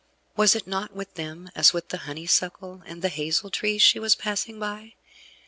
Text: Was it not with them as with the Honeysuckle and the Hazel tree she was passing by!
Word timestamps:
Was 0.35 0.55
it 0.55 0.65
not 0.65 0.95
with 0.95 1.13
them 1.13 1.51
as 1.53 1.73
with 1.73 1.89
the 1.89 1.99
Honeysuckle 2.09 2.81
and 2.87 3.03
the 3.03 3.09
Hazel 3.09 3.51
tree 3.51 3.77
she 3.77 3.99
was 3.99 4.15
passing 4.15 4.57
by! 4.57 4.95